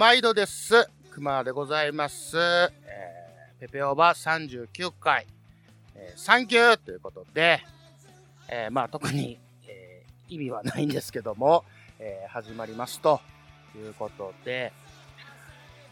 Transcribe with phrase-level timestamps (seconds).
[0.00, 0.88] 毎度です。
[1.10, 2.38] 熊でございます。
[2.38, 5.26] えーペペオーバー39回、
[5.94, 7.60] えーサンキューということで、
[8.48, 11.66] えーまあ特に、えー意味はないんですけども、
[11.98, 13.20] えー始まりますと
[13.76, 14.72] いうことで、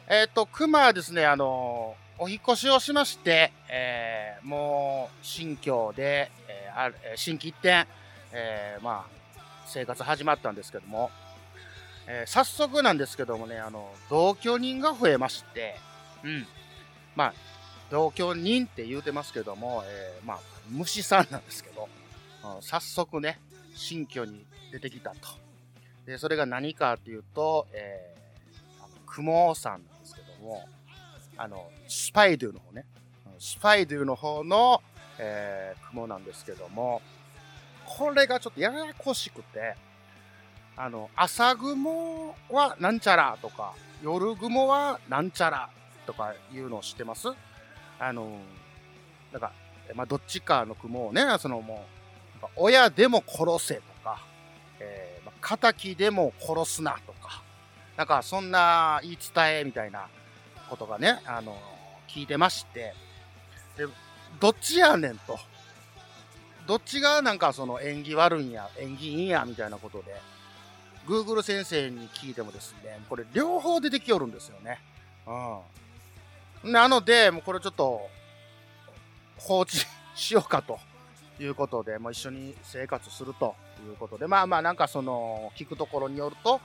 [0.08, 7.86] えっ、と、熊はですね、あのーお引越しをしまして、えーもう新居で、えーあるえー新規一転、
[8.32, 11.10] えーまあ、生活始まったんですけども、
[12.10, 15.76] えー早速なんですけどもね、あの、同居人が増えまして、
[16.24, 16.46] うん。
[17.14, 17.34] まあ、
[17.90, 20.38] 同居人って言うてますけども、えーまあ、
[20.70, 21.88] 虫さんなんですけど、
[22.44, 23.38] うん早速ね、
[23.74, 25.16] 新居に出てきたと。
[26.06, 30.66] で、それが何かっていうと、えー、あの、雲さんなんですけども、
[31.36, 32.86] あの、スパイドゥの方ね、
[33.38, 34.82] スパイドゥの方の、
[35.18, 37.00] えー雲なんですけども、
[37.86, 39.74] これがちょっとややこしくて、
[40.80, 45.68] あの、朝雲はなんちゃらとか、夜雲はなんちゃら
[46.06, 47.26] とかいうのを知ってます？
[47.98, 48.38] あの、
[49.32, 49.50] なんか、
[49.94, 51.84] まあ、どっちかの雲をね、そのも
[52.42, 54.24] う、親でも殺せとか、
[54.78, 57.42] えーまあ、仇でも殺すなとか、
[57.96, 60.06] なんかそんな言い伝えみたいな
[60.70, 61.58] ことがね、あの、
[62.06, 62.94] 聞いてまして、
[63.76, 63.86] で、
[64.38, 65.36] どっちやねんと。
[66.68, 70.14] どっちがなんかその縁起悪いんや、縁起いいんや、みたいなことで、
[71.08, 74.78] Google 先生に聞いてもですね、これ両方出てきよるんですよね。
[76.64, 76.70] うん。
[76.70, 78.02] なので、もうこれちょっと
[79.38, 79.78] 放置
[80.14, 80.78] しようかと
[81.40, 83.54] いうことで、もう一緒に生活すると
[83.88, 86.60] いうことで、まあまあなんかその、聞くところによると、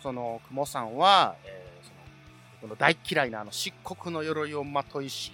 [0.00, 1.96] その、雲さんは、えーその、
[2.62, 5.32] 僕の大嫌いなあの漆黒の鎧をまといし、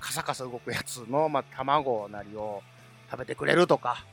[0.00, 2.62] カサカサ動くやつの、まあ、卵なりを
[3.10, 4.04] 食べてくれるとか、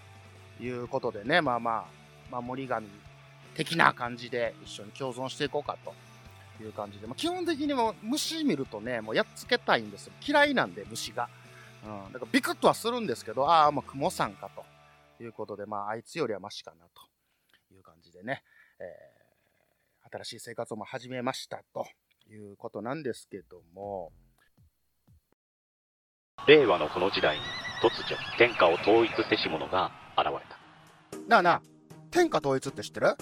[0.60, 1.86] いうことでね、まあま
[2.32, 2.88] あ、守り神
[3.58, 5.94] 的な感じで一緒に共存していこうかと
[6.64, 10.14] いう感じで、まあ、基本的にも虫見るとね、もうやっつけたいんですよ。
[10.26, 11.28] 嫌いなんで虫が。
[11.86, 12.14] うん。
[12.14, 18.44] だからビクッとはするんですけど、ああ、もう雲さんかということで、まああいつよりはマシかなという感じでね、
[18.80, 19.18] えー
[20.10, 21.86] 新しい生活をまあ始めましたと
[22.30, 24.12] いうことなんですけども、
[26.48, 27.42] 令和のこの時代に
[27.82, 30.58] 突如天下を統一せし者が現れた
[31.28, 31.62] なあなあ、
[32.12, 33.16] 天下統一って知ってる？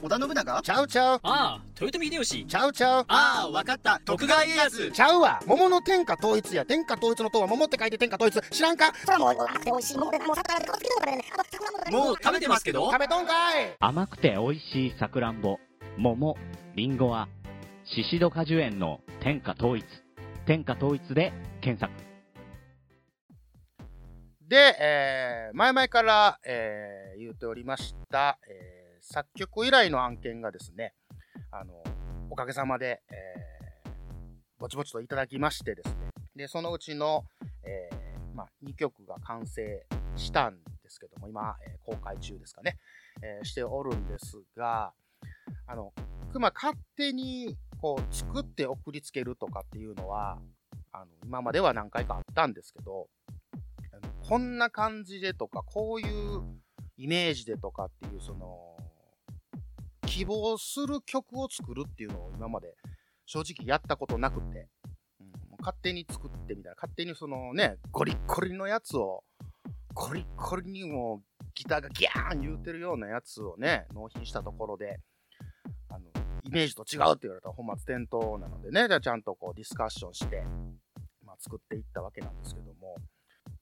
[0.00, 0.62] 織田信長？
[0.62, 2.46] ちゃうちゃう、ああ、豊臣秀吉。
[2.46, 3.04] ちゃうちゃう。
[3.08, 4.00] ああ、わかった。
[4.04, 4.92] 徳川家康。
[4.92, 8.92] ちゃうわ桃の天下統一や天下統一の塔は桃って書いて天下統一知らんか？
[9.04, 11.24] それはもう甘くて美味しいものでもう桜でこつけてるからね
[11.90, 12.92] もう食べてますけど？
[12.92, 15.58] 食べとんかい甘くて美味しいさくらんぼ、
[15.96, 16.36] 桃、
[16.76, 17.28] りんごは、
[17.84, 19.84] シシド果樹園の天下統一。
[20.46, 22.07] 天下統一で検索。
[24.48, 30.94] で、えー前々から、えー言っておりました、えー作曲依頼の案件がですね、
[31.50, 31.82] あの、
[32.30, 33.90] おかげさまで、えー
[34.58, 35.94] ぼちぼちといただきましてですね、
[36.34, 37.24] で、そのうちの、
[37.62, 39.86] えーまあ、2曲が完成
[40.16, 42.78] したんですけども、今、えー公開中ですかね、
[43.22, 44.94] えーしておるんですが、
[45.66, 45.92] あの、
[46.32, 50.38] くま勝手にこう作って送りつけるとかっていうのは、
[50.92, 53.08] あの今までは何回かあったんですけど、
[54.28, 56.42] こんな感じでとか、こういう
[56.98, 58.76] イメージでとかっていう、その、
[60.06, 62.74] 希望する曲を作るっていうのを今まで
[63.24, 64.68] 正直やったことなくて、
[65.18, 69.24] うん、勝手に作ってみたいな、勝手にそのね、ゴリッゴリのやつを、
[69.94, 71.22] ゴリッゴリにも
[71.54, 75.00] ギターがギャーン言うてるようなやつをね、納品したところで、
[75.88, 76.04] あの、
[76.42, 80.42] イメージと違うって言われたら本末転倒なのでね、じゃあちゃんとこうディスカッションして、
[81.24, 82.94] まあ、作っていったわけなんですけども。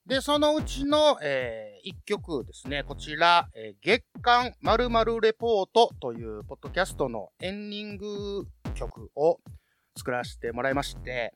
[0.06, 9.40] で、そのうちの、えー、一曲ですね、こちら、えー月刊〇〇レポートというポッドキャストのエンディング曲を
[9.96, 11.34] 作らせてもらいまして、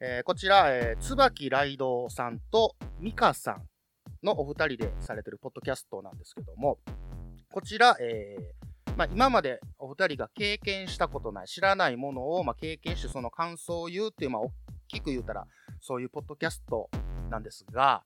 [0.00, 3.66] えーこちら、えー、椿ライドさんとミカさん
[4.24, 6.78] のお二人でされてるポッドキャストなんですけども、
[7.52, 14.52] こちら、えーまあ、今までお二人が経験したことない、知らないものを、まあ、経験してその感想を言うっていう、まあ、大
[14.88, 15.46] きく言うたら、
[15.82, 16.88] そういうポッドキャスト
[17.30, 18.04] なんですが、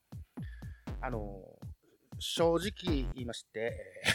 [1.01, 1.43] あの
[2.19, 3.73] 正直言いまして、
[4.05, 4.09] え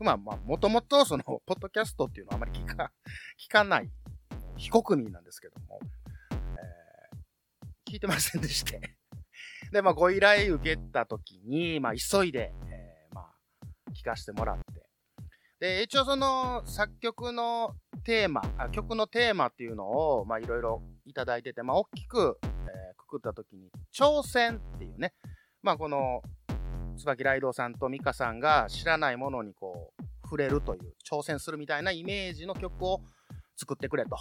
[0.00, 2.92] ー まあまあ、もともとその、ポッドキャストっていうのはあまり聞か、
[3.38, 3.90] 聞かない、
[4.56, 5.80] 非国民なんですけども、
[6.32, 6.88] えー
[7.90, 8.96] 聞いてませんでして。
[9.72, 13.34] で、まあ、ご依頼受けたときに、まあ、急いで、えーまあ、
[13.92, 14.86] 聞かせてもらって。
[15.58, 17.74] で、一応その、作曲の
[18.04, 25.14] テーマ、あ曲のテーマっていうのを、まあ、いろいろいただいてて、まあ、大きく、えーくくったときに、挑戦っていうね、
[25.62, 26.22] まあ、この、
[26.96, 33.00] 椿ライドさんとミカさんが知らないものにこう、触れるという、挑戦するみたいなイメージの曲を
[33.56, 34.16] 作ってくれと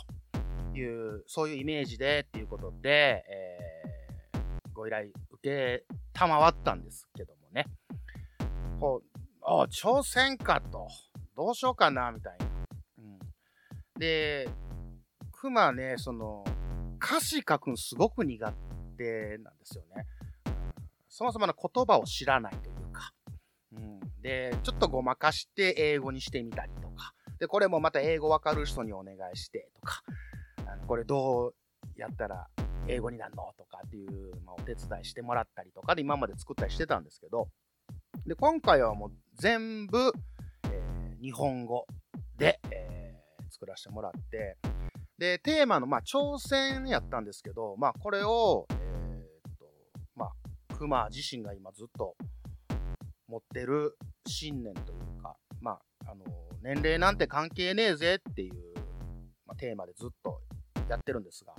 [0.78, 3.78] いう、そういうイメージでっていうことで、えー
[4.78, 7.66] ご依頼受けたまわったんですけどもね。
[8.80, 10.88] こう、あ挑戦かと。
[11.36, 12.46] どうしようかな、みたいな。
[13.00, 13.20] うん、
[14.00, 14.48] で、
[15.32, 16.44] 熊ね、その、
[17.04, 18.54] 歌詞書くのすごく苦
[18.98, 20.06] 手なんですよね。
[21.08, 23.14] そもそもの言葉を知らないというか。
[23.74, 27.14] うん、で、ちょっとごまかして英語にしてみたりとか。
[27.40, 30.04] で、これもまた英語わかる人にお願いしてとか。
[30.68, 31.56] あのこれどう
[31.96, 32.48] やったら
[32.88, 37.48] 英語になるのとかっていう、まあ、お手伝いしてもらったりとかで今まで作ったりしてたんですけど、
[38.26, 40.12] で、今回はもう全部、
[40.66, 41.88] えー日本語
[42.38, 43.08] で、えー
[43.50, 44.58] 作らせてもらって、
[45.18, 48.68] で、テーマの、まあ、挑戦やったんですけど、まあ、これを、
[50.78, 52.16] あ、熊自身が今ずっと
[53.28, 53.98] 持ってる
[54.28, 56.24] 信念というか、まあ、あの、
[56.62, 58.54] 年齢なんて関係ねえぜっていう、
[59.46, 60.42] まあ、テーマでずっと
[60.90, 61.54] やってるんですが、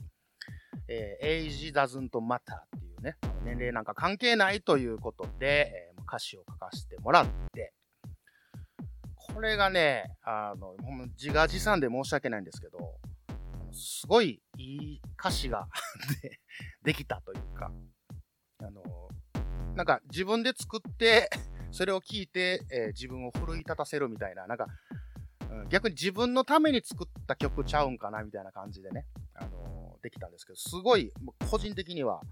[0.89, 7.75] えー Age doesn't matter っていうね、年齢なんか関係ないということで、えー歌詞を書かせてもらって、
[9.15, 10.75] これがね、あの、
[11.21, 12.79] 自画自賛で申し訳ないんですけど、
[13.73, 15.69] すごいいい歌詞が
[16.23, 16.41] で
[16.83, 17.71] できたというか、
[18.61, 18.83] あの、
[19.75, 21.31] なんか自分で作って、
[21.71, 24.67] それを聞いて、えー自分を奮い立たせるみたいな、なんか、
[25.51, 31.13] うん逆に自分のために作った曲ちゃうんかなみたいな感じでね、あのできたんですけど、すごい、
[31.51, 32.23] 個人的には、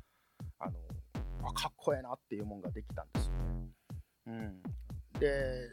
[0.58, 0.78] あの
[1.42, 3.70] あかっこええなっていうもんができたんですよね。
[4.26, 4.62] うん。
[5.18, 5.70] で、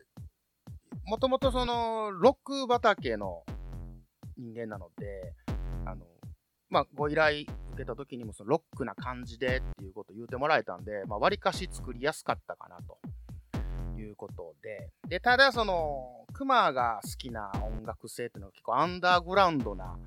[1.05, 3.43] もともとその、ロック畑の
[4.37, 5.33] 人間なので、
[5.85, 6.05] あの、
[6.69, 12.97] まあ、ご依頼受けた時にもそのロックな感じでっていうことを言うてもらえたんで、まあ、割かし作りやすかったかなと
[13.99, 19.97] いうことで、で、ただその、クマが好きな音楽性っていうのは結構アンダーグラウンドな、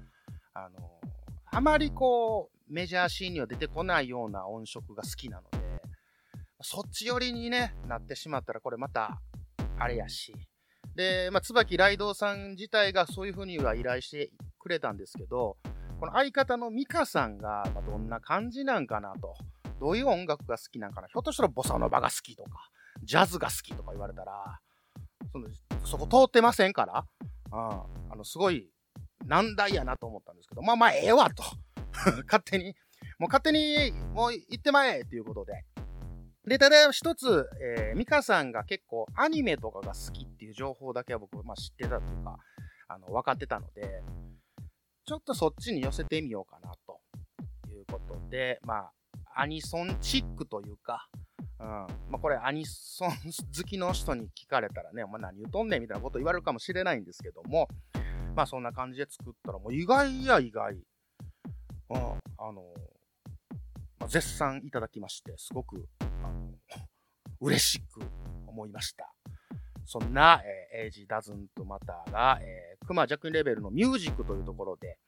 [0.54, 1.00] あの、
[1.52, 5.58] あまりこう、メジャーシーンには出てこないような音色が好きなので、
[6.62, 9.20] そっち寄りにね、なってしまったら、これまた、
[9.78, 10.34] あれやし。
[10.94, 15.58] で、まあ、椿ライドさん自体がそういうふうには依頼してくれたんですけど、
[15.98, 19.34] この相方のミカさんが、まあ、どんな感じなんかなと。
[19.80, 21.08] どういう音楽が好きなんかな。
[21.08, 22.50] ひょっとしたらボサノバが好きとか、
[23.02, 24.60] ジャズが好きとか言われたら、
[25.32, 25.48] その
[25.84, 27.04] そこ通ってませんから、
[27.52, 28.70] うん、あの、すごい
[29.26, 31.42] 難題やなと思ったんですけど、まあまあ、ええわと。
[32.26, 32.74] 勝手に、
[33.18, 35.64] もう勝手に、もう行ってまえっていうことで。
[36.46, 42.38] で、ただ一つ、えー、ミカさんが結構アニメとかが好きっていう情報だけは僕、まあ知ってたというか、
[42.88, 44.02] あの、分かってたので、
[45.06, 47.00] ちょっとそっちに寄せてみようかなと
[47.70, 48.92] いうことで、まあ、
[49.36, 51.08] アニソンチックというか、
[51.60, 51.66] うん。
[51.66, 57.68] まあ、これアニソン好きの人に聞かれたらね、お前何言うとんねんみたいなこと言われるかもしれないんですけども、
[58.34, 62.64] まあそんな感じで作ったらもう意外や意外、うん、あの、
[64.00, 66.50] まあ、絶賛いただきまして、すごく、あの、
[67.40, 68.00] 嬉しく
[68.48, 69.14] 思いました。
[69.84, 70.42] そんな、
[70.74, 74.98] えー、Age Doesn't Matter が、えー、熊弱レベルのミュージックというところで、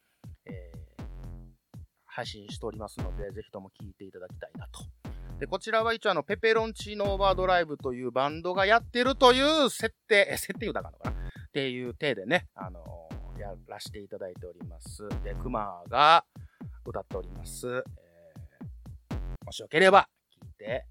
[0.47, 0.79] えー
[2.11, 4.81] 配信しておりますので、ぜひとも聴いていただきたいなと。
[5.39, 11.17] で、こちらは一応あの、ペペロンチーノオーバードライブというバンドがやってるという設定、え、設定言うたかのかな？
[11.17, 15.09] っていう体でね、あのーやらせていただいております。
[15.23, 16.25] で、クマが
[16.85, 17.69] 歌っております。
[17.69, 19.17] えー
[19.47, 20.09] もしよければ
[20.43, 20.87] 聴いて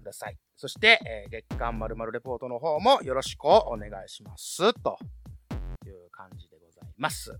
[0.00, 0.36] ください。
[0.54, 4.74] そして、えー月刊まるレポートの方もよろしくお願いします。
[4.82, 4.98] と
[6.12, 7.36] 感じでございます。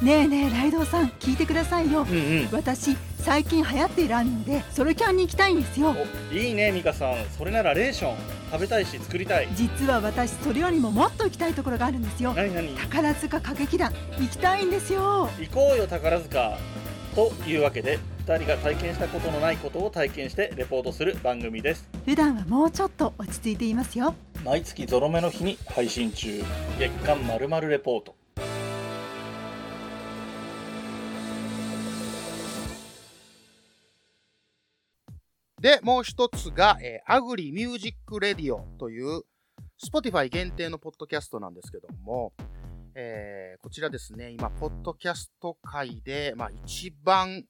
[0.00, 2.02] ねえねえライドウさん聞いてくださいよ。
[2.02, 2.48] うんうん。
[2.52, 5.94] 私最近流行っているアニメでソロキャンに行きたいんですよ。
[6.30, 7.16] おいいねミカさん。
[7.36, 8.16] それならレーション
[8.50, 9.48] 食べたいし作りたい。
[9.54, 12.32] 実は私それよりももっと行きたいところがあるんですよ。
[12.32, 12.74] 何何？
[12.76, 15.28] 宝塚歌劇団行きたいんですよ。
[15.38, 16.56] 行こうよ宝塚。
[17.14, 21.86] というわけで2人が体験したことのないことを体験してレポートする番組です。
[22.06, 26.42] 普段はもうちょっと落ち着いていますよ毎月ゾロ目の日に配信中。
[26.78, 28.16] 月刊まるまるレポート。
[35.60, 39.24] で、もう一つが、えーアグリミュージックレディオという、
[39.78, 42.32] Spotify 限定のポッドキャストなんですけども、
[42.94, 47.44] えーこちらですね、今、ポッドキャスト界で、まあ、一番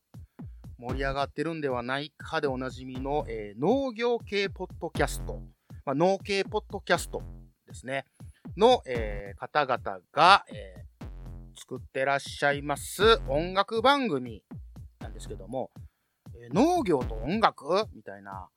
[0.76, 5.40] 盛り上がってるんではないかでおなじみの、えー農業系ポッドキャスト、
[5.85, 7.23] まあ、農系ポッドキャスト
[7.67, 8.05] ですね、
[8.57, 10.81] の、えー方々が、えー
[11.59, 14.43] 作ってらっしゃいます音楽番組
[14.99, 15.71] なんですけども、
[16.35, 18.49] えー農業と音楽みたいな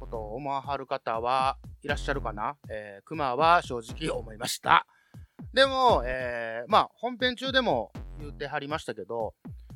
[0.00, 2.56] ことを思わはる方はいらっしゃるかな？
[2.68, 4.86] えー、熊は正直思いました。
[5.52, 9.34] でも、えー、まあ、本編中でも言ってはりましたけど、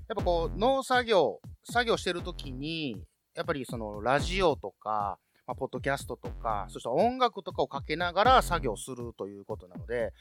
[0.08, 3.02] やっぱこう、農作業、作業してるときに、
[3.34, 10.12] やっぱりその、ラジオとか、まあ、ポッドキャストとか、そして音楽とかをかけながら作業するということなので、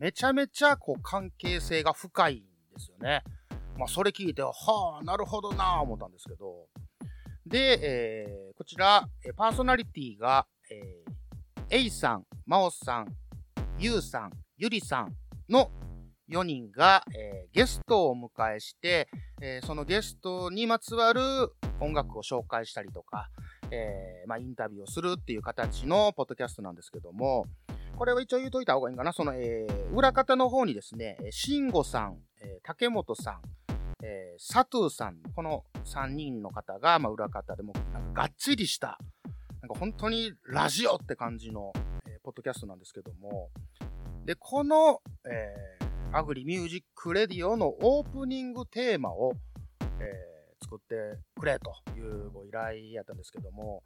[0.00, 2.38] めちゃめちゃこう関係性が深いん
[2.74, 3.22] ですよね。
[3.78, 4.52] まあ、それ聞いて、は
[5.00, 6.66] あ、なるほどなぁ思ったんですけど。
[7.46, 13.06] で、えー、こちら、パーソナリティが、えー、A さん、真央さん、
[13.78, 15.14] ゆうさん、ゆりさん
[15.48, 15.70] の
[16.28, 19.08] 4人が、えー、ゲストをお迎えして、
[19.40, 21.20] えーそのゲストにまつわる
[21.78, 23.28] 音楽を紹介したりとか、
[23.70, 27.46] えーまあ、インタビューをするっていう形のポッドキャストなんですけども、
[27.96, 29.12] これは一応言うといた方がいいかな。
[29.12, 33.40] その、えー裏方の方にですね、慎吾さん、えー竹本さん、
[34.02, 38.98] えー、佐藤さん、この3人の方が、まあ、裏方でも、なんかがっちりした、
[39.62, 41.72] なんか本当にラジオって感じの、
[42.06, 43.50] えーポッドキャストなんですけども、
[44.24, 49.32] で、この、えーアグリミュージックレディオのオープニングテーマを、
[50.00, 50.35] えー
[50.76, 53.82] 作ってくれというご依頼やったんですけども、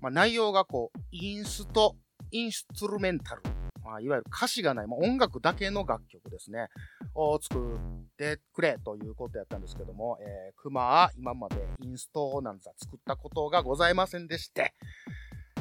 [0.00, 1.96] まあ、内容がこう、インスト、
[2.30, 3.42] インストゥルメンタル、
[3.84, 6.68] まあ、いわゆる歌詞がない、まあ、音楽だけの楽曲ですね、
[7.14, 7.78] を作っ
[8.18, 14.74] てくれということやったんですけども、えー、熊は今までインストなんざ作ったことがございませんでして、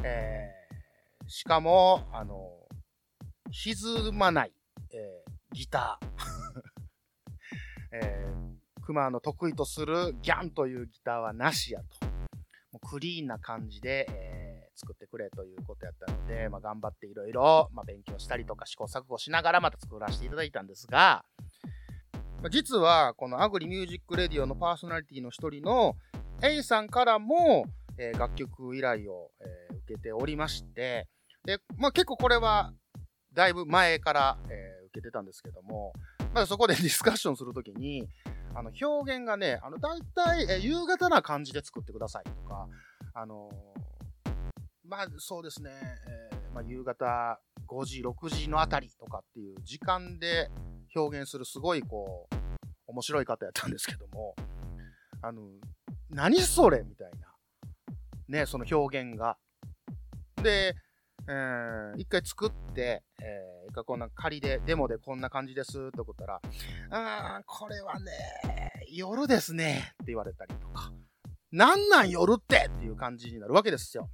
[0.04, 2.50] えー、しかも、あの、
[3.52, 4.54] 歪まない、
[4.92, 6.08] えーギター、
[7.94, 8.53] えー、
[8.86, 12.06] 熊の得意とするギャンというギターはなしやと。
[12.72, 21.24] もうクリーンな感じで、えー作ってくれということやったので、まあ、頑張っていろいろ勉強したりとか試行錯誤しながらまた作らせていただいたんですが、
[22.50, 25.96] 実はこのアグリミュージックレディオのパーソナリティの一人の
[26.42, 27.66] A さんからも、
[28.00, 31.08] えー楽曲依頼を、えー受けておりまして、
[31.46, 32.74] で、まあ結構これは
[33.34, 35.94] だいぶ前から、えー受けてたんですけども、
[36.34, 38.10] まあそこで ディスカッションするときに、
[38.56, 42.68] あの表現がね、あの大体、え夕方な感じで作ってくださいとか、
[43.14, 43.50] あの
[44.86, 45.72] まあそうですね、
[46.08, 50.50] えーまあ、夕方5時、6時のあたりとかっていう時間で
[50.96, 52.36] 表現するすごいこう、
[52.88, 54.36] 面白い方やったんですけども、
[55.22, 55.50] あの、
[56.10, 57.34] 何それみたいな。
[58.28, 59.38] ね、その表現が。
[60.42, 60.76] で、
[61.28, 66.42] えー一回作って、えー一回こんな仮で、デモでこんな感じですって送ったら、
[66.90, 68.12] あー、これはね、
[68.92, 70.92] 夜ですねって言われたりとか、
[71.52, 74.10] なんなん夜ってっていう感じになるわけですよ。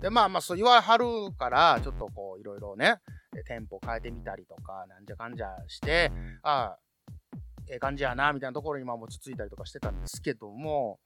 [0.00, 1.04] で、まあまあそう言わはる
[1.38, 2.96] から、ちょっとこういろいろね、
[3.36, 6.10] えテンポ変えてみたりとか、なんじゃかんじゃして、
[6.42, 6.78] ああ、
[7.68, 10.98] ええ感じやな、みたいなところにまあ落ち着いたりとかしてたんですけども、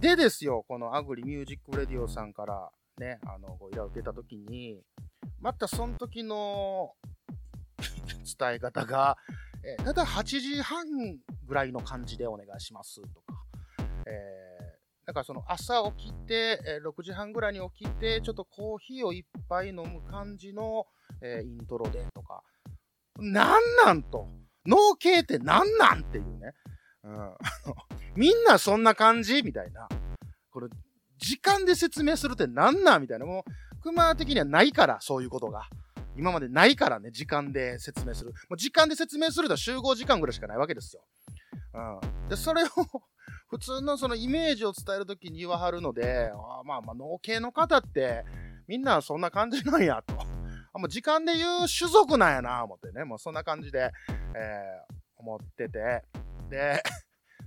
[0.00, 4.82] でですよ、このアグリミュージックレディオさんからね、あの、ご依頼を受けたときに、
[5.40, 6.94] またその時の
[8.38, 9.16] 伝え方が、
[9.64, 10.86] えー、だいたい8時半
[11.46, 13.44] ぐらいの感じでお願いしますとか、
[14.06, 14.54] えー
[15.06, 20.86] だからその朝起きて、えー6時半ぐらいに起きて、ちょっとコーヒーを一杯飲む感じの、
[21.20, 22.42] えーイントロでとか、
[23.18, 24.30] なんなんと、
[24.66, 26.54] 脳系ってなんなんっていうね。
[27.02, 27.34] うん、
[28.16, 29.42] みんなそんな感じ？
[29.42, 29.88] みたいな。
[30.50, 30.68] これ、
[31.24, 33.26] 時間で説明するってなんなんみたいな。
[33.26, 35.68] もう、熊的にはないから、そういうことが。
[36.16, 38.30] 今までないからね、時間で説明する。
[38.48, 41.02] もう時間で説明すると集合時間ぐらいしかないわけですよ。
[41.74, 42.28] うん。
[42.28, 42.66] で、それを
[43.48, 48.24] 普通のそのイメージを伝えるときに言わはるので、あまあまあ、脳系の方って、
[48.68, 50.14] みんなそんな感じなんやと。
[50.72, 53.04] あもう時間で言う種族なんやな、思ってね。
[53.04, 53.90] もうそんな感じで、
[54.34, 56.02] えー思ってて。
[56.50, 56.82] で、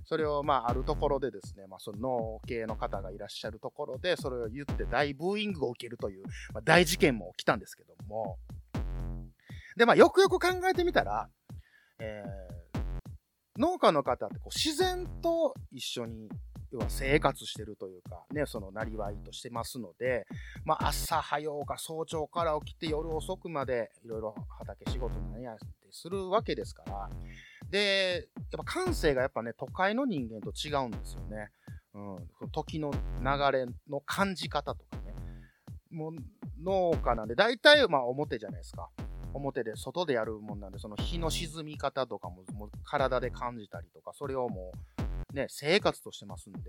[0.08, 6.24] それをまああるところでですね、まあその脳系の方がいらっしゃるところで、それを言って大ブーイングを受けるという、
[6.54, 8.38] まあ、大事件も起きたんですけども。
[9.76, 11.28] で、まあよくよく考えてみたら、
[11.98, 12.58] えー
[13.58, 16.28] 農家の方ってこう自然と一緒に
[16.70, 20.26] 要は生活してるというか、ね、そのなりわいとしてますので、
[20.64, 27.10] まあ、朝早うか早朝から起きて夜遅くまでいろいろ畑仕事なんやってするわけですから、
[27.70, 31.50] で、やっぱ感性がやっぱね、都会の人間と違うんですよね。
[31.94, 35.14] うん、時の流れの感じ方とかね。
[35.90, 36.12] もう
[36.62, 38.88] 農家なんで、大体まあ表じゃないですか。
[39.34, 44.97] 表で外でやるもんなんで、その日の沈み方とかももう体で感じたりとか、それをもう
[45.34, 46.60] ね、生活としてますんで、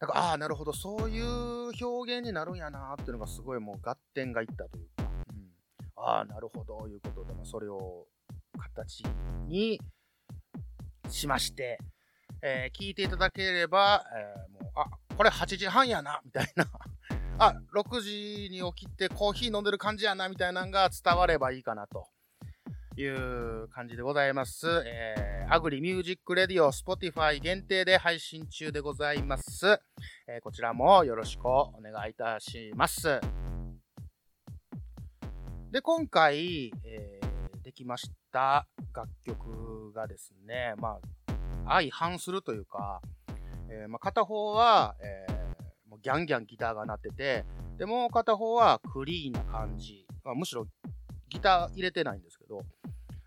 [0.00, 8.06] だか、ああ、なるほど、そういう表現になるんやなっていうのがすごいもう合点がいったというか、うん、ああ、なるほど、いうことで、ま、それを
[8.74, 9.04] 形
[9.46, 9.80] に
[11.08, 11.78] しまして、
[12.42, 14.86] えー聞いていただければ、えーもう、あ、
[15.16, 16.66] これ8時半やな、みたいな。
[17.38, 22.08] あ、6時に起きてコーヒー飲んでる感じやな、みたいなのが伝わればいいかなと
[22.96, 24.66] いう感じでございます。
[24.86, 29.80] えー、アグリミュージックレディオ Spotify 限定で配信中でございます。
[30.28, 33.20] えーこちらもよろしくお願いいたします。
[35.70, 40.98] で、今回、えーできました楽曲がですね、ま
[41.68, 43.00] あ、相反するというか、
[43.70, 45.42] えーまあ、片方は、えー
[45.88, 47.44] もうギャンギャンギターが鳴ってて、
[47.76, 50.06] でもう片方はクリーンな感じ。
[50.24, 50.66] まあ、むしろ
[51.32, 52.60] ギター入れてないんですけど、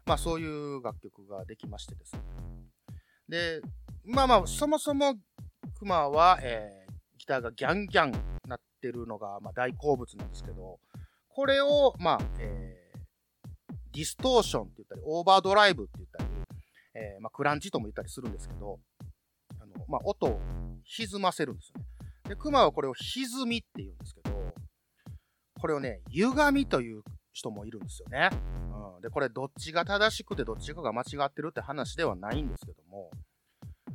[0.05, 2.21] まあそういう楽曲ができましてですね。
[3.27, 3.61] で、
[4.05, 5.15] まあまあ、そもそも
[5.79, 6.85] クマは、えー
[7.17, 8.11] ギターがギャンギャン
[8.47, 10.79] なってるのが、まあ、大好物なんですけど、
[11.27, 12.99] これを、まあ、えー
[13.93, 16.29] ディストーションって言ったり、オーバードライブって言ったり、
[16.93, 18.79] えーまあ、クランチとも言ったりするんですけど、
[19.59, 20.39] あの、まあ、音を
[20.83, 21.85] 歪ませるんですよね。
[22.29, 24.53] で、クマはこれを歪みって言うんですけど、
[25.59, 27.03] これをね、歪みという
[27.35, 28.29] 人もいるんですよね。
[28.95, 29.01] うん。
[29.01, 33.11] で、これどっちが正しくてどっちかが間違ってるって話ではないんですけども、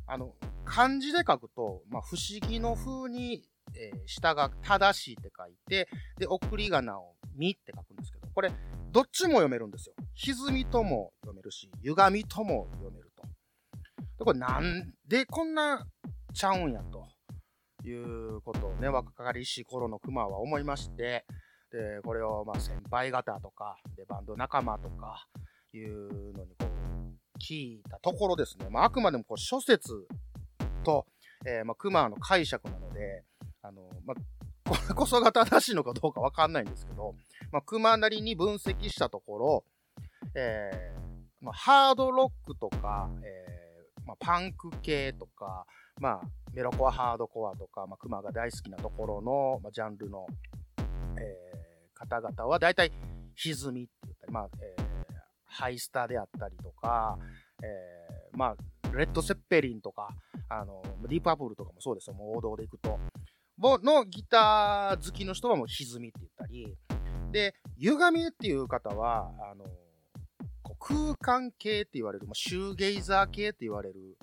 [0.06, 0.34] あの、
[0.66, 3.42] 漢字で書くと、まあ、不思議の風に、
[3.74, 8.52] えー下が正しいって書いて、で、送り仮名をみって書くんですけど、これ、
[8.90, 9.94] どっちも読めるんですよ。
[10.14, 13.22] 歪みとも読めるし、歪みとも読めると。
[14.18, 15.86] で、これなんでこんな
[16.34, 17.06] ちゃうんやと
[17.88, 21.24] いうことをね、若かりし頃の熊は思いまして、
[21.70, 25.26] で、これをまあ先輩方とか、で、バンド仲間とか
[25.72, 30.06] いうのにこう、聞いたところですね、まああくまでもこう諸説
[30.84, 31.06] と、
[31.46, 33.24] えーまあ熊の解釈なので、
[33.62, 37.14] あの、まあ、これこそが正しいのかどうかわかんないんですけど、
[37.52, 39.64] まあ、熊なりに分析したところ、
[40.34, 45.66] えーまあ、ハードロックとか、えーまあ、パンク系とか、
[46.00, 46.20] まあ、
[46.52, 50.26] メロコア、ハードコアとか、まあ、熊が大好きなところの、まあ、ジャンルの、
[51.18, 51.49] えー
[52.08, 52.92] 方々は大体
[53.36, 54.90] 歪みって言ったり、まあえー
[55.50, 57.18] ハイスターであったりとか、
[57.62, 60.08] えーまあ、レッド・セッペリンとか、
[60.48, 62.98] あのディープ・アップルとかもそうですよ、もう王道でいくと。
[63.60, 66.76] のギター好きの人はもう歪みって言ったり、
[67.32, 69.66] で、歪みっていう方は、あの、
[70.78, 74.16] 空間系って言われる、まあ、シューゲイザー系って言われる、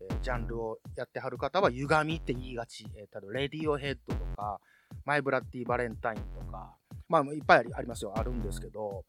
[0.00, 2.86] えージャンルをやってはる方は歪みって言いがち。
[2.96, 4.58] えー、例えばレディオヘッドとか、
[5.04, 6.74] マイブラッディバレンタインとか、
[7.08, 9.04] まあ、いっぱいありますよ、あるんですけど、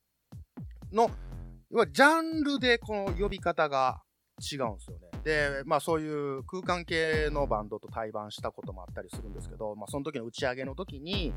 [0.91, 1.09] の、
[1.71, 4.01] 要はジャンルでこの呼び方が
[4.39, 5.09] 違うんですよね。
[5.23, 11.33] で、まあそういう空間系のバンドと対バンしたこともあったりするんですけど、まあその時の打ち上げの時に、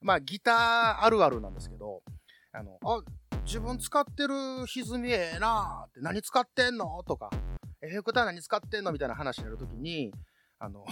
[0.00, 2.02] まあギターあるあるなんですけど、
[2.52, 3.02] あの、あ、
[3.44, 7.02] 自分使ってる歪みええなーって何使ってんの？
[7.06, 7.30] とか、
[7.82, 8.92] エフェクター何使ってんの？
[8.92, 10.12] みたいな話になる時に、
[10.58, 10.84] あの、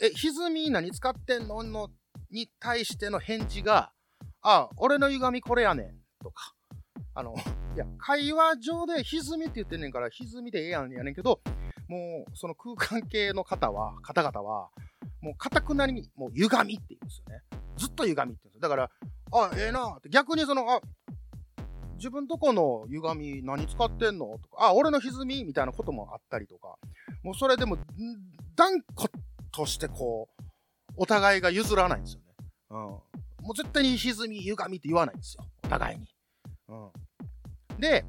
[0.00, 1.62] え、歪み何使ってんの
[2.30, 3.92] に対しての返事が、
[4.42, 6.54] あ、俺の歪みこれやねんとか、
[7.14, 7.34] あの、
[7.74, 11.40] いや、会話上で歪みって言ってんねんから、歪みでええやんやねんけど、
[11.88, 14.70] もう、その空間系の方は、方々は、
[15.20, 17.42] もう、かたくなりに、もう、歪みって言うんですよね。
[17.76, 18.60] ずっと歪みって言うんですよ。
[18.60, 18.90] だから、
[19.32, 20.80] あ、ええなって、逆にその、あ、
[21.96, 26.76] 自分とこの歪み何使ってんのとか、あ、俺の歪みみたいなこともあったりとか、
[27.22, 27.76] もうそれでも、
[28.56, 29.10] 断固
[29.52, 30.42] としてこう、
[30.96, 32.26] お互いが譲らないんですよね。
[32.70, 32.98] うん。
[33.42, 35.44] もう絶対に歪み、歪みって言わないんですよ。
[35.64, 36.06] お互いに。
[36.68, 37.80] うん。
[37.80, 38.04] で、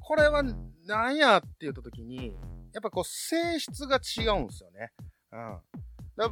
[0.00, 0.42] これは
[0.86, 2.36] 何やって言ったときに、
[2.72, 4.92] やっぱこう性質が違うんですよね。
[5.32, 5.58] うん。
[6.16, 6.30] だ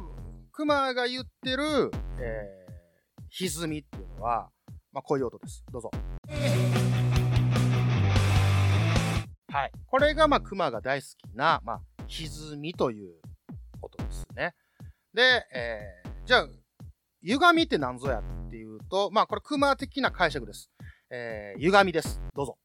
[0.51, 4.49] 熊が言ってる、えー、歪みっていうのは、
[4.91, 5.63] まあこういう音です。
[5.71, 5.91] どうぞ。
[9.49, 9.71] はい。
[9.85, 13.15] これがまあ熊が大好きな、まあ、歪みという
[13.79, 14.53] ことですね。
[15.13, 16.47] で、えー、じゃあ、
[17.23, 18.19] 歪みって何ぞや？
[18.19, 20.69] っていうと、まあこれ熊的な解釈です。
[21.09, 22.21] えー、歪みです。
[22.35, 22.57] どうぞ。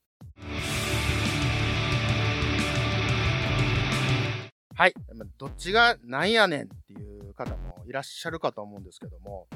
[4.75, 4.95] はい。
[5.39, 9.49] どっちがなんやねんっていう方もいらっしゃるかと思うんですけども、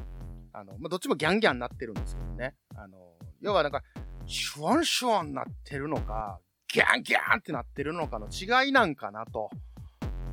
[0.53, 2.55] あの、まあ、どっちもギャンギャンなってるんですけどね。
[2.75, 2.97] あの、
[3.41, 3.83] 要はなんか、
[4.27, 9.51] シュワンシュワンなってるのか、ギャンギャンってなってるのかの違いなんかなと、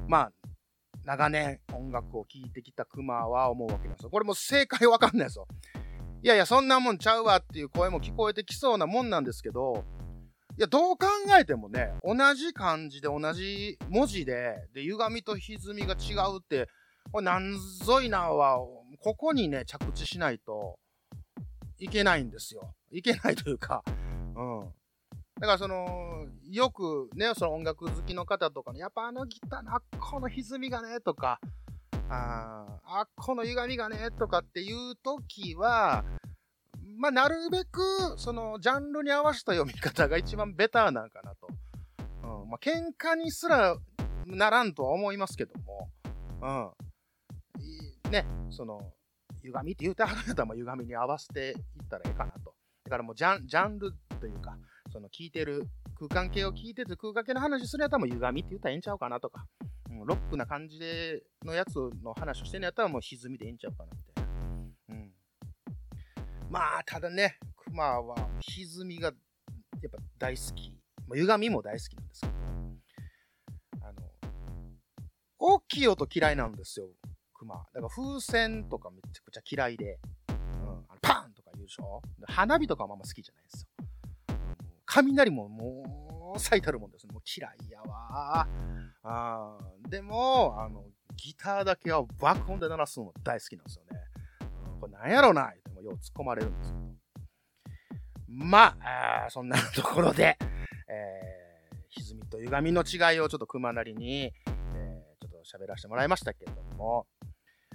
[0.08, 0.32] まあ、
[1.06, 4.10] 長年音楽を聴いてきたクマは思うわけですよ。
[4.10, 5.48] これも正解わかんないですよ。
[6.22, 9.84] いやいや、そんなもんちゃうわっていう声も聞こえてきそうなもんなんですけど、
[10.58, 16.70] いや、どう考えてもね、同じ漢字で同じ文字で、で、歪みと歪みが違うって、
[17.12, 18.60] これなんぞいなは、
[19.00, 20.80] ここにね、着地しないと
[21.80, 22.74] いけないんですよ。
[22.92, 23.84] いけないというか、
[24.36, 24.74] うん。
[25.44, 31.42] だからその、よくね、その音楽好きの方とかに、やっぱあのギターのあっこの歪みがね、とか、
[32.10, 36.06] ああっこの歪みがね、とかっていう時は、
[36.98, 37.82] まあ、なるべく、
[38.16, 41.50] その、ジャンルに合わせた読み方が一番ベターなんかなと。
[42.24, 42.50] うん。
[42.50, 43.76] まあ、喧嘩にすら
[44.26, 45.90] ならんとは思いますけども。
[48.06, 48.12] うん。
[48.14, 48.80] ね、その、
[49.42, 51.52] 歪みって言うてはるんやったら、も歪みに合わせてい
[51.84, 52.56] ったらええかなと。
[52.86, 54.58] だからもうジャン、ジャンルというか、
[54.94, 59.48] その聞いてる空間系を聞いてて空間系の話するやったらもう歪みって言ったらええんちゃうかなとか、
[59.90, 64.32] うん、ロックな感じでのやつの話をしてんのやったらもう歪みでええんちゃうかなみたいな。
[64.90, 65.12] うん。
[66.52, 69.14] まあ、ただね、クマは歪みがや
[69.88, 70.78] っぱ大好き。
[71.08, 72.34] まあ、歪みも大好きなんですけど、
[73.88, 74.02] あの、
[75.40, 76.90] 大きい音嫌いなんですよ、
[77.34, 77.56] クマ。
[77.74, 82.00] だから風船とかめちゃくちゃ嫌いで、うん、あのパンとか言うでしょ？
[82.28, 83.68] 花火とかもあんま好きじゃないですよ。
[84.94, 87.14] 雷ももう最たるもんですね。
[87.14, 88.48] もう嫌いやわ
[89.04, 89.58] あ
[89.90, 90.84] でも、あの、
[91.16, 94.00] ギターだけは爆音で鳴らすの大好きなんですよね。
[94.80, 96.84] これなんやろなってもよう突っ込まれるんですけど。
[98.28, 100.38] まあ、あそんなところで、
[100.90, 104.34] えー、歪みと歪みの違いをちょっと熊なりに、えー
[105.22, 107.08] ちょっと喋らせてもらいましたけれども、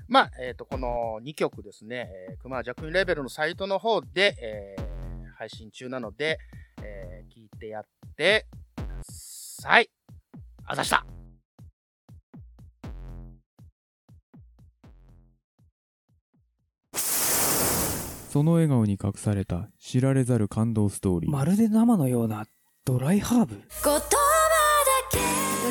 [0.07, 4.37] まあ、えっ、と、この2曲ですね、えー、熊弱品レベルのサイトの方で、
[4.79, 4.89] えー
[5.39, 6.39] 配信中なので、
[7.29, 7.85] 聞いてやっ
[8.17, 9.91] てください。
[10.64, 11.05] あざした。
[18.31, 21.31] その笑顔に隠された知られざる感動ストーリー。
[21.31, 22.47] まるで生のような
[22.85, 23.55] ドライハーブ？
[23.55, 24.05] 言葉だ
[25.11, 25.19] け。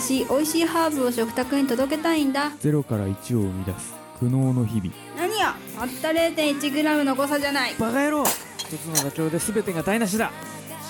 [0.02, 2.52] 私美味しいハーブを食卓に届けたいんだ。
[2.60, 4.92] ゼロから1を生み出す苦悩の日々。
[5.16, 7.76] 何やたった 0.1g の誤差じゃない。
[7.76, 8.24] バカ野郎。
[8.58, 10.32] 一つのダチョウで全てが台無しだ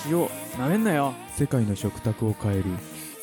[0.06, 2.64] 塩なめんなよ世界の食卓を変える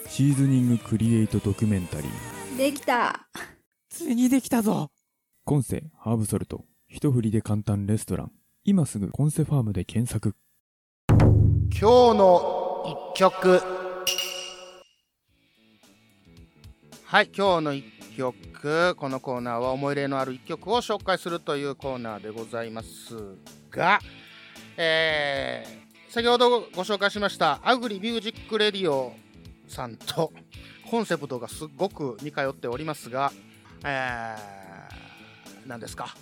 [0.08, 2.58] シーズニングクリエイトドキュメンタリー。
[2.58, 3.28] できた
[3.90, 4.92] ついにできたぞ
[5.46, 6.66] コンセハーブソルト。
[6.88, 8.32] 一振りで簡単レストラン。
[8.64, 10.36] 今すぐコンセファームで検索。
[11.10, 11.30] 今
[11.70, 11.80] 日
[12.18, 12.84] の
[13.14, 13.62] 一曲。
[17.04, 17.86] はい、今日の一
[18.18, 18.96] 曲。
[18.96, 23.16] このコーナーは思い入れのある一曲を紹介するというコーナーでございます
[23.70, 24.00] が、
[24.78, 25.85] えー、
[26.16, 29.12] 先ほどご紹介しましたアグリミュージックレディオ
[29.68, 30.32] さんと
[30.90, 33.34] コンセプトがすごく似通っておりますが、
[33.84, 36.16] えー、何ですか？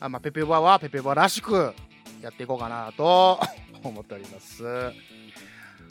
[0.00, 1.72] あまあ、ペペバはペペバらしく
[2.20, 3.40] やっていこうかなと
[3.82, 4.62] 思っております。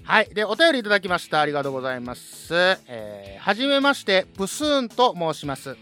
[0.03, 0.29] はい。
[0.35, 1.41] で、お便りいただきました。
[1.41, 2.53] ありがとうございます。
[2.53, 5.75] えーはじめまして、プスーンと申します。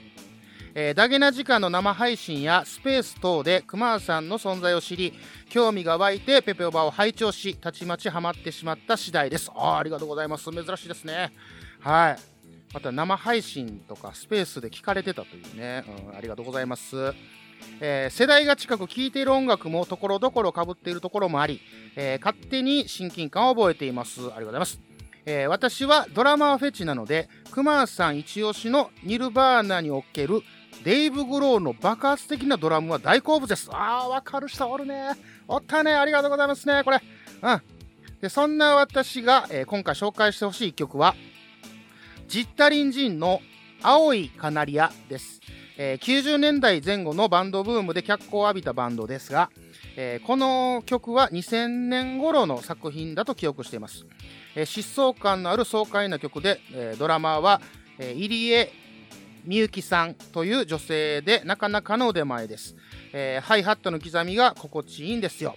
[0.78, 5.14] えーダゲな時間の生配信やスペース等で熊さんの存在を知り、
[5.50, 9.50] 興味が湧いてペペオバを拝聴し、たちまちハマってしまった次第です。
[9.56, 10.52] あありがとうございます。
[10.52, 11.32] 珍しいですね。
[11.80, 12.18] はい。
[12.74, 17.14] また生配信とかスペースで聞かれてたというね、うん、ありがとうございます。
[17.80, 21.62] えー世代が近く聴いている音楽もところどころかぶっているところもあり、
[21.96, 24.20] えー勝手に親近感を覚えています。
[24.20, 24.82] ありがとうございます。
[25.26, 30.42] えー私はドラマーフェチなので、クマーさん一押しのニルバーナにおける
[30.86, 33.68] デイブ・グローの爆発的なドラムは大好物です。
[33.72, 35.14] あー、わかる人おるね。
[35.48, 35.92] おったね。
[35.96, 36.84] ありがとうございますね。
[36.84, 37.02] これ。
[37.42, 37.62] うん。
[38.22, 41.16] で、そんな私が、えー今回紹介してほしい曲は、
[42.28, 43.42] ジッタリンジンの
[43.82, 45.42] 青いカナリアです。
[45.80, 49.50] えー90年代前後のバンドブームで脚光を浴びたバンドですが、
[49.98, 54.06] えーこの曲は2000年頃の作品だと記憶しています。
[54.56, 57.60] えー疾走感のある爽快な曲で、えドラマーは、
[57.98, 58.72] えー入江
[59.46, 62.76] みゆきさんという女性でなかなかの腕前です。
[63.14, 65.56] えーハイハットの刻みが心地いいんですよ。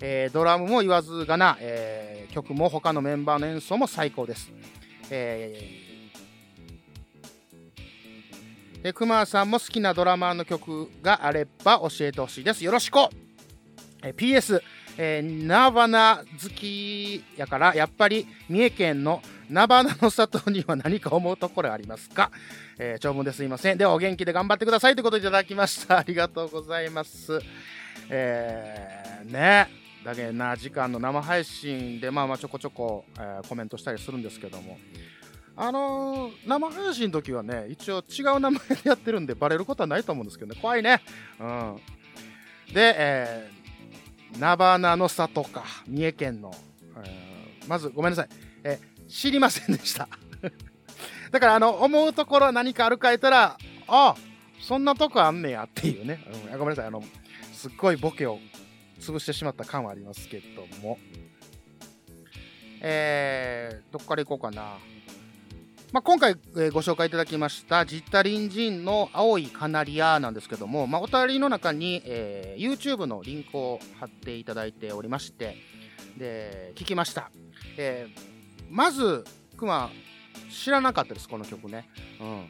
[0.00, 4.50] えードラムも言わずがな、えー曲も他のメンバーの演奏も最高です。
[5.10, 5.88] えー
[8.82, 12.64] で、熊さんも好きなドラマーの曲があれば教えてほしいです。
[12.64, 12.98] よろしく
[14.02, 14.60] えー PS、
[15.00, 22.32] えーナバナ好きやから、やっぱり三重県のナバナの里には何か思うところありますか、
[22.78, 23.78] えー長文ですいません。
[23.78, 25.98] ではお元気で頑張ってくださいということでいただきました。
[25.98, 27.38] ありがとうございます。
[28.10, 29.68] えー、ね。
[30.04, 34.78] だけどな、時間の生配信で、まあまあちょこちょこ、えーコメントしたりするんですけども、
[35.56, 41.00] あのー生配信の時はね、一応違う名前でやってるんで、バレることはないと思うんですけどね、怖いね。
[41.38, 41.76] うん。
[42.72, 43.57] で、えー、
[44.38, 46.54] ナバナの里か、三重県の、
[47.04, 48.28] えまずごめんなさい、
[48.64, 50.08] え知りませんでした。
[51.30, 54.14] だから、あの、思うところ何かあるか言ったら、あ
[54.60, 56.24] そんなとこあんねやっていうね。
[56.52, 57.02] うん、ごめんなさい、あの、
[57.52, 58.38] すっごいボケを
[59.00, 60.98] 潰してしまった感はありますけども。
[62.80, 64.78] えー、どっから行こうかな。
[65.90, 75.56] まあ、今回、えご紹介いただきましたジッタリンジンの青いカナリアなんですけども、まあ、お便りの中に、えー YouTube のリンクを貼っていただいておりまして
[76.18, 77.30] で聞きました、
[77.78, 78.38] えー
[78.70, 79.24] まず
[79.56, 79.90] クマ
[80.50, 81.88] 知らなかったですこの曲ね、
[82.20, 82.48] うん、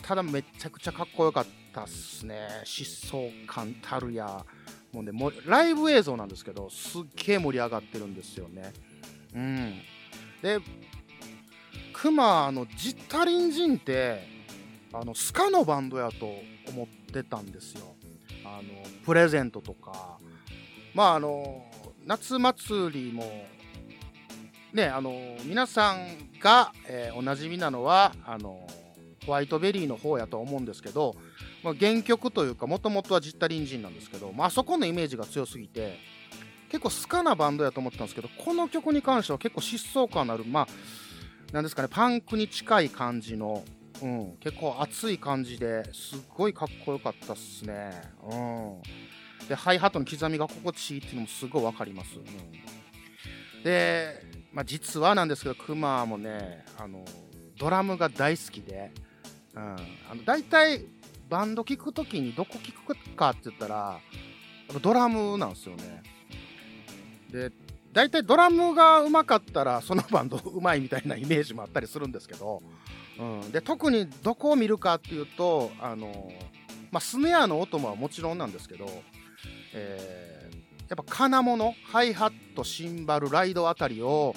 [0.00, 2.46] ただめちゃくちゃかっこよかったっすね。
[2.64, 4.44] 疾走感たるや
[4.92, 8.72] もうねもライブ映像なんですけどすっげえ盛り上がってるんですよね。
[9.34, 9.80] うん。
[10.40, 10.60] で
[11.94, 14.28] クマのジッタリンジンって
[14.92, 16.26] あのスカのバンドやと
[16.68, 17.94] 思ってたんですよ。
[18.44, 18.68] あの
[19.04, 20.18] プレゼントとか。
[20.92, 21.64] まああの
[22.06, 23.46] 夏祭りも
[24.72, 25.12] ねあの
[25.44, 26.06] 皆さん
[26.40, 28.66] が、えーおなじみなのはあの
[29.24, 31.16] ホワイトベリーの方やと思うんですけど、
[31.62, 35.98] まあ、原曲というかもともとはジッタリンジンなんですけど、まあそこのイメージが強すぎて
[36.68, 40.68] 結構スカなバンドやと思ってたんですけどこの曲に関しては結構疾走感のあるまあ
[41.54, 43.62] なんですかねパンクに近い感じの、
[44.02, 47.92] うん、結構熱い感じですっごいかっこよかったっすね。
[48.28, 48.34] う
[49.44, 52.16] ん、でハイハットの刻みが心地いいっていうのもすごい分かります。
[52.16, 54.20] うん、で、
[54.52, 57.04] まあ、実はなんですけどクマもねあの
[57.56, 58.90] ドラムが大好きで、
[59.54, 59.76] うん、あ
[60.12, 60.84] の大体
[61.28, 64.00] バンド聴くときにどこ聴くかって言ったら
[64.82, 66.02] ドラムなんですよね。
[67.30, 67.52] で
[67.94, 72.60] 大体ドラムがうまかったらそのバンドうまいみたいなイメージもあったりするんですけど、
[73.18, 76.30] うん、で特にどこを見るかっていうとあの、
[76.90, 78.86] まあ、スネアの音ももちろんなんですけど、
[79.72, 80.34] えー
[80.88, 84.34] やっぱ金物ハイハットシンバルライドあたりを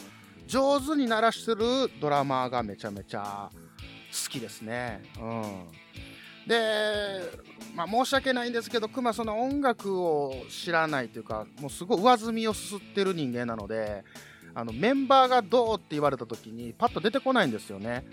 [0.47, 5.03] 上手に鳴らしてるドラマーがめちゃめちゃ好きですね。
[5.21, 5.67] うん、
[6.47, 7.21] で、
[7.75, 14.03] まあ、申し訳ないんですけど、クマ、その音楽を知らないというか、もうすごい上積みをすすってる人間なので、
[14.55, 18.05] あのメンバーがどうって言われた時に、パッと出てこないんですよね。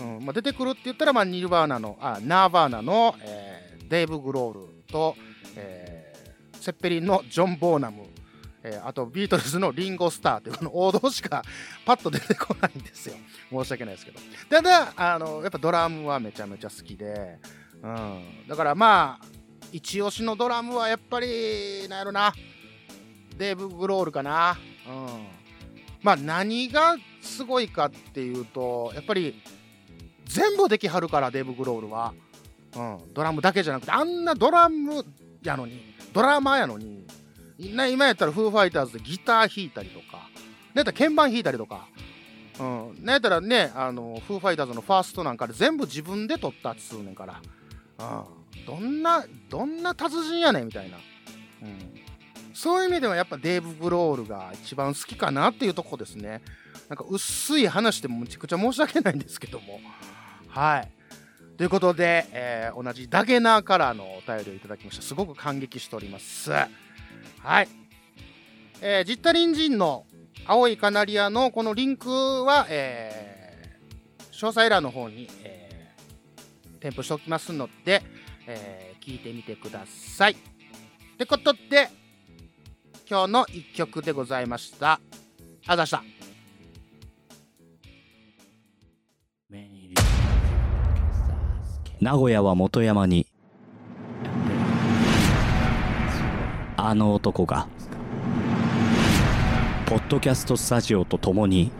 [0.00, 5.14] うんまあ、出てくるって言ったら、まあ、ニルバーナの、あナーバーナの、えーデイブ・グロールと、
[5.54, 8.04] えーセッペリンのジョン・ボーナム、
[8.62, 11.42] えーあとビートルズのリンゴ・スターというこの王道しか
[11.84, 13.14] パッと出てこないんですよ。
[13.50, 14.20] 申し訳ないですけど。
[14.48, 17.38] ただ、あのやっぱドラムはめちゃめちゃ好きで、
[17.82, 19.26] うん、だからまあ、
[19.72, 22.32] 一押しのドラムはやっぱり、なんやろな、
[23.36, 24.56] デーブ・グロールかな。
[24.86, 25.26] うん、
[26.02, 29.42] まあ何がすごいかっていうと、やっぱり
[30.26, 32.14] 全部できはるから、デーブ・グロールは。
[32.74, 35.04] うん、ドラムだけじゃなくて、あんなドラム
[35.42, 37.06] やのに、ドラマーやのに、
[37.58, 40.22] 今やったらフーファイターズでギター弾いたりとか、なん
[40.76, 41.86] やったら鍵盤弾いたりとか、
[42.58, 47.42] うん、なんやったらね、あのフーファイターズのファーストなんかで全部自分で撮ったっつうねんから、
[48.66, 50.98] どんな、どんな達人やねんみたいな。
[51.62, 52.02] うん
[52.54, 56.42] そういう意味ではやっぱデーブ・グロールが一番好きかなっていうとこですね。
[56.90, 59.80] なんか薄い話でもめちゃくちゃ申し訳ないんですけども。
[60.48, 60.88] はい。
[61.56, 65.02] ということで、えー同じダゲナーからのお便りをいただきました。
[65.02, 66.50] すごく感激しております。
[66.50, 66.66] は
[67.62, 67.68] い。
[68.82, 70.04] えージッタリンジンの
[70.46, 72.10] 青いカナリアのこのリンク
[72.44, 75.61] は、えー詳細欄の方に、えー
[76.82, 78.02] 添付しておきますので、
[78.46, 80.32] えー聞いてみてください。
[80.32, 80.36] っ
[81.18, 81.88] てことで、
[83.10, 85.00] 今日の一曲でございました。
[85.66, 86.04] あざした。
[92.00, 93.26] 名古屋は元山に
[96.76, 97.68] あの男が
[99.86, 101.70] ポッドキャストスタジオと共に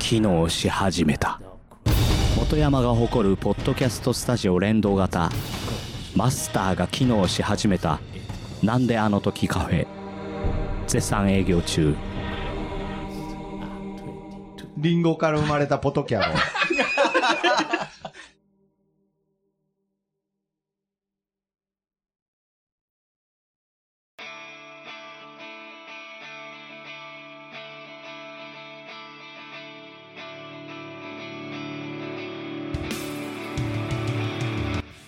[0.00, 1.41] 機能し始めた
[2.36, 5.30] 元山が誇るポッドキャストスタジオ連動型。
[6.16, 8.00] マスターが機能し始めた。
[8.62, 9.86] なんであの時カフェ。
[10.86, 11.94] 絶賛営業中。
[14.76, 16.34] リンゴから生まれたポトキャロ。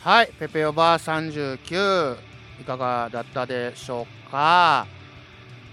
[0.04, 2.18] はい、ペペオバー39、
[2.60, 4.86] いかがだったでしょうか？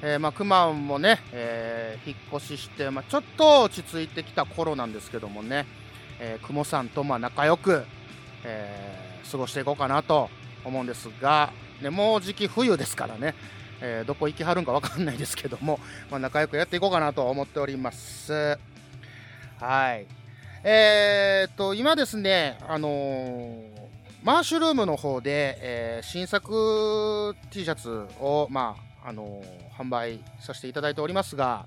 [0.01, 5.67] えーまあ、クマもね、えー引っ越しして、まあ、ちょっと落ち着いてきた頃なんですけどもね、
[6.17, 7.83] えー、クモさんとま仲良く、
[8.45, 10.29] えー過ごしていこうかなと
[10.63, 13.35] 思うんですが、ね、もうじき冬ですからね、
[13.81, 15.77] えどこ行きはるんか分かんないですけども、
[16.09, 18.57] まあ、仲良くやっていこうかなと思っております。
[19.59, 20.05] はい。
[20.63, 23.80] えーっと、今ですね、あの
[24.23, 31.65] マーシュルームの方で、えー新作 T シャツを、まあ、あのー販売させていただいておりますが、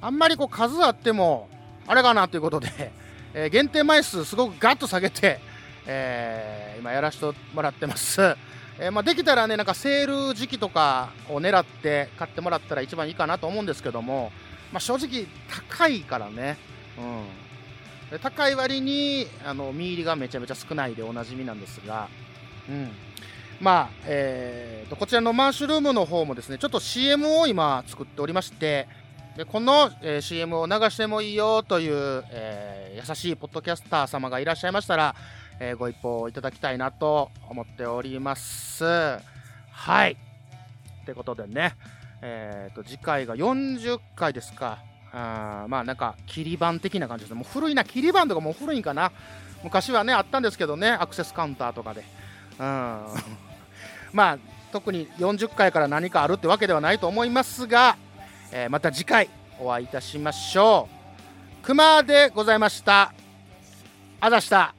[0.00, 1.48] あんまりこう数あっても、
[1.86, 2.68] あれかなということで、
[3.32, 5.38] えー限定枚数すごくガッと下げて、
[5.86, 8.20] えー今やらせてもらってます。
[8.80, 14.32] えーまあ、できたらね、なんかセール時期とかを狙って買ってもらったら一番いいかなと思うんですけども、
[14.72, 15.26] まあ、正直
[15.68, 16.56] 高いからね、
[16.98, 17.24] うん、
[18.18, 22.08] 高い割にあの身入りがめちゃめちゃ少ないでおなじみなんですが、
[22.68, 22.90] うん、
[23.60, 28.88] まあ、えーと、こちらのマッシュルームの方もですね、ちょっと CM を今作っておりまして、
[29.36, 35.14] でこの、えー CM を流してもいいよという、えー優しいポッドキャスター様がいらっしゃいましたら、
[35.60, 38.84] えーご一報いただきたいなと思っております。
[38.84, 40.16] はい。
[41.02, 41.76] ってことでね、
[42.22, 44.89] えーと、次回が40回ですか。
[45.12, 47.36] あまあなんか、切り板的な感じですね。
[47.36, 49.12] もう古いな、切り板とかもう古いんかな。
[49.62, 52.04] 昔はね、あったんですけどね、アクセスカウンターとかで。
[52.58, 53.06] うん。
[54.12, 54.38] まあ、
[54.72, 57.96] 特に40回から何かあるってわけではないと思いますが、
[58.52, 59.28] えーまた次回
[59.60, 60.88] お会いいたしましょ
[61.62, 61.64] う。
[61.64, 63.12] くまでございました。
[64.20, 64.74] あざした。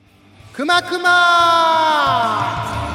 [0.53, 2.90] くまくま